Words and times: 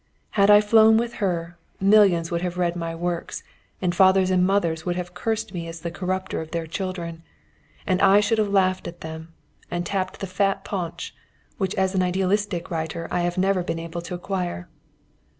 Had 0.31 0.49
I 0.49 0.61
flown 0.61 0.97
with 0.97 1.13
her, 1.21 1.59
millions 1.79 2.31
would 2.31 2.41
have 2.41 2.57
read 2.57 2.75
my 2.75 2.95
works, 2.95 3.43
and 3.83 3.93
fathers 3.93 4.31
and 4.31 4.43
mothers 4.43 4.83
would 4.83 4.95
have 4.95 5.13
cursed 5.13 5.53
me 5.53 5.67
as 5.67 5.81
the 5.81 5.91
corrupter 5.91 6.41
of 6.41 6.49
their 6.49 6.65
children. 6.65 7.21
And 7.85 8.01
I 8.01 8.19
should 8.19 8.39
have 8.39 8.49
laughed 8.49 8.87
at 8.87 9.01
them, 9.01 9.31
and 9.69 9.85
tapped 9.85 10.19
the 10.19 10.25
fat 10.25 10.63
paunch, 10.63 11.13
which 11.59 11.75
as 11.75 11.93
an 11.93 12.01
idealistic 12.01 12.71
writer 12.71 13.07
I 13.11 13.21
have 13.21 13.37
never 13.37 13.61
been 13.61 13.77
able 13.77 14.01
to 14.01 14.15
acquire. 14.15 14.67